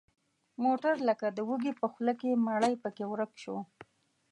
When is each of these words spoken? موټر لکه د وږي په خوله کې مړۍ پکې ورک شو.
موټر 0.63 0.95
لکه 1.09 1.27
د 1.31 1.39
وږي 1.49 1.73
په 1.81 1.85
خوله 1.91 2.13
کې 2.19 2.41
مړۍ 2.47 2.73
پکې 2.83 3.03
ورک 3.11 3.31
شو. 3.43 3.57